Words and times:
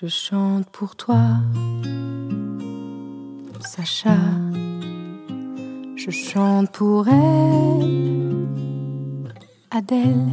Je 0.00 0.08
chante 0.08 0.68
pour 0.70 0.96
toi 0.96 1.24
Sacha. 3.60 4.16
Je 5.94 6.10
chante 6.10 6.72
pour 6.72 7.06
elle 7.06 8.18
Adèle. 9.70 10.32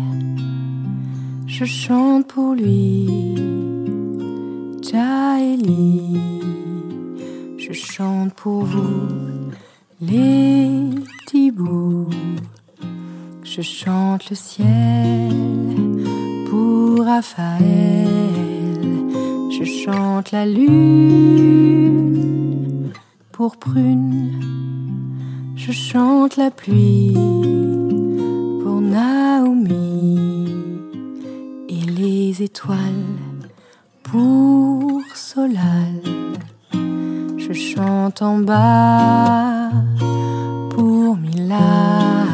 Je 1.46 1.66
chante 1.66 2.28
pour 2.28 2.56
lui 2.56 3.36
Jaeli 4.82 6.42
Je 7.60 7.74
chante 7.74 8.34
pour 8.34 8.64
vous 8.64 9.10
Les 10.02 10.90
petits 11.20 11.54
Je 13.44 13.62
chante 13.62 14.28
le 14.28 14.36
ciel 14.36 15.30
pour 16.50 17.06
Raphaël 17.06 18.31
je 19.52 19.66
chante 19.66 20.32
la 20.32 20.46
lune 20.46 21.42
pour 23.34 23.58
prune. 23.58 24.32
Je 25.56 25.74
chante 25.74 26.38
la 26.38 26.50
pluie 26.52 27.14
pour 27.14 28.80
Naomi. 28.82 30.48
Et 31.68 31.82
les 32.00 32.42
étoiles 32.42 32.78
pour 34.04 35.02
Solal. 35.14 36.02
Je 37.38 37.52
chante 37.54 38.22
en 38.22 38.38
bas 38.40 39.72
pour 40.70 41.18
Mila. 41.18 42.26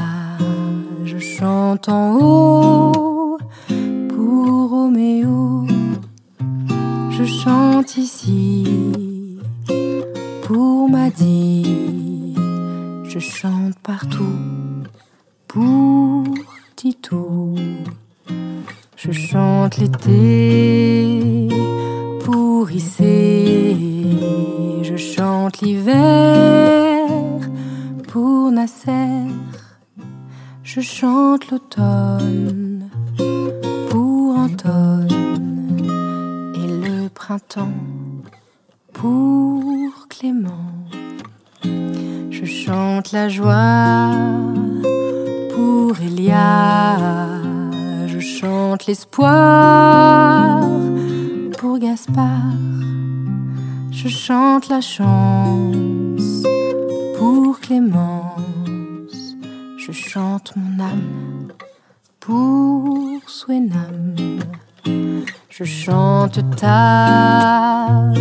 Je 1.03 1.17
chante 1.17 1.89
en 1.89 2.15
haut 2.15 3.16
pour 10.43 10.87
Maddy. 10.87 12.35
Je 13.03 13.17
chante 13.17 13.73
partout 13.79 14.83
pour 15.47 16.23
Titou. 16.75 17.55
Je 18.95 19.11
chante 19.11 19.77
l'été 19.77 21.47
pour 22.23 22.69
Issé. 22.69 23.75
Je 24.83 24.95
chante 24.95 25.61
l'hiver 25.61 27.07
pour 28.09 28.51
Nasser. 28.51 29.25
Je 30.61 30.81
chante 30.81 31.49
l'automne 31.49 32.66
pour 38.93 40.07
Clément. 40.09 40.73
Je 42.31 42.45
chante 42.45 43.11
la 43.11 43.29
joie 43.29 44.11
pour 45.53 45.99
Elia. 46.01 46.97
Je 48.07 48.19
chante 48.19 48.87
l'espoir 48.87 50.61
pour 51.57 51.77
Gaspard. 51.79 52.55
Je 53.91 54.07
chante 54.07 54.69
la 54.69 54.81
chance 54.81 56.43
pour 57.17 57.59
Clémence. 57.59 59.35
Je 59.77 59.91
chante 59.91 60.53
mon 60.55 60.83
âme 60.83 61.51
pour 62.19 63.21
Swenam. 63.27 64.15
Je 65.59 65.63
chante 65.63 66.39
tard 66.55 68.13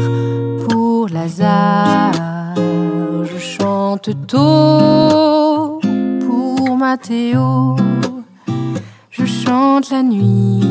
pour 0.66 1.06
Lazare. 1.10 2.54
Je 3.24 3.36
chante 3.36 4.08
tôt 4.26 5.78
pour 6.26 6.76
Mathéo. 6.78 7.76
Je 9.10 9.26
chante 9.26 9.90
la 9.90 10.02
nuit 10.02 10.64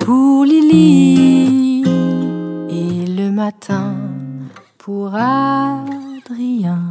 pour 0.00 0.44
Lily. 0.44 1.84
Et 2.68 3.06
le 3.06 3.30
matin 3.30 3.94
pour 4.76 5.14
Adrien. 5.14 6.82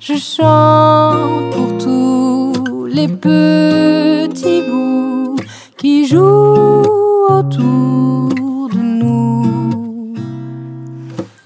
Je 0.00 0.14
chante 0.14 1.54
pour 1.54 1.78
tous 1.78 2.86
les 2.86 3.06
petits 3.06 4.62
bouts 4.68 5.15
jouent 6.06 6.82
autour 7.28 8.68
de 8.68 8.78
nous. 9.00 10.14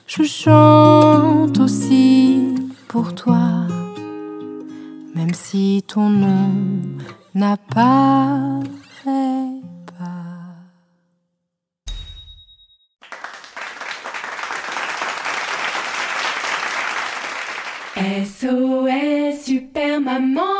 Je 0.06 0.22
chante 0.22 1.59
aussi 1.59 2.54
pour 2.88 3.15
toi, 3.15 3.66
même 5.15 5.32
si 5.32 5.82
ton 5.87 6.10
nom 6.10 6.50
n'apparaît 7.34 8.60
pas. 9.99 10.20
SOS 17.97 19.44
Super 19.44 20.00
Maman 20.00 20.59